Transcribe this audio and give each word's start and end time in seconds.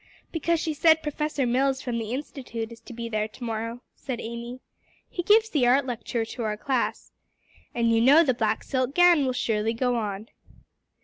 "Because 0.31 0.59
she 0.59 0.73
said 0.73 1.03
Professor 1.03 1.45
Mills 1.45 1.79
from 1.83 1.99
the 1.99 2.11
Institute 2.11 2.71
is 2.71 2.79
to 2.79 2.91
be 2.91 3.07
there 3.07 3.27
to 3.27 3.43
morrow," 3.43 3.83
said 3.93 4.19
Amy. 4.19 4.59
"He 5.07 5.21
gives 5.21 5.47
the 5.51 5.67
art 5.67 5.85
lecture 5.85 6.25
to 6.25 6.41
our 6.43 6.57
class. 6.57 7.11
And 7.75 7.91
you 7.91 8.01
know 8.01 8.23
the 8.23 8.33
black 8.33 8.63
silk 8.63 8.95
gown 8.95 9.27
will 9.27 9.33
surely 9.33 9.73
go 9.75 9.95
on." 9.97 10.29